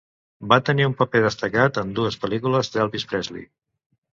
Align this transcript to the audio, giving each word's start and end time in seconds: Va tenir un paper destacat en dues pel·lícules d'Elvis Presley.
Va 0.53 0.57
tenir 0.69 0.87
un 0.91 0.95
paper 1.01 1.21
destacat 1.25 1.77
en 1.83 1.91
dues 1.99 2.17
pel·lícules 2.25 2.73
d'Elvis 2.77 3.07
Presley. 3.13 3.47